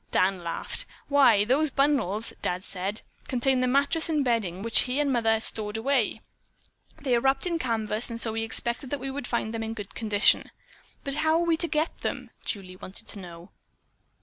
Dan 0.09 0.43
laughed. 0.43 0.87
"Why, 1.09 1.45
those 1.45 1.69
bundles, 1.69 2.33
Dad 2.41 2.63
said, 2.63 3.01
contain 3.27 3.59
the 3.59 3.67
mattress 3.67 4.09
and 4.09 4.25
bedding 4.25 4.63
which 4.63 4.79
he 4.89 4.99
and 4.99 5.13
mother 5.13 5.39
stored 5.39 5.77
away. 5.77 6.21
They 6.99 7.15
are 7.15 7.19
wrapped 7.21 7.45
in 7.45 7.59
canvas 7.59 8.09
and 8.09 8.19
so 8.19 8.33
he 8.33 8.41
expected 8.41 8.89
that 8.89 8.99
we 8.99 9.11
would 9.11 9.27
find 9.27 9.53
them 9.53 9.61
in 9.61 9.75
good 9.75 9.93
condition." 9.93 10.49
"But 11.03 11.13
how 11.21 11.33
are 11.35 11.45
we 11.45 11.55
to 11.57 11.67
get 11.67 11.99
them?" 11.99 12.31
Julie 12.43 12.77
wanted 12.77 13.05
to 13.09 13.19
know. 13.19 13.51